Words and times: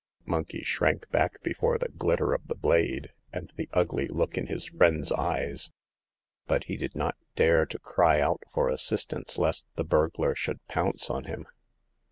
Monkey 0.25 0.63
shrank 0.63 1.07
back 1.11 1.39
before 1.43 1.77
the 1.77 1.87
glitter 1.89 2.33
of 2.33 2.47
the 2.47 2.55
blade 2.55 3.11
and 3.31 3.53
the 3.55 3.69
ugly 3.71 4.07
look 4.07 4.35
in 4.35 4.47
his 4.47 4.67
pal's 4.67 5.11
eyes, 5.11 5.69
but 6.47 6.63
he 6.63 6.75
did 6.75 6.95
not 6.95 7.17
dare 7.35 7.67
to 7.67 7.77
cry 7.77 8.19
out 8.19 8.41
for 8.51 8.67
assistance, 8.67 9.37
lest 9.37 9.63
the 9.75 9.83
burglar 9.85 10.33
should 10.33 10.65
pounce 10.67 11.07
on 11.11 11.25
him. 11.25 11.45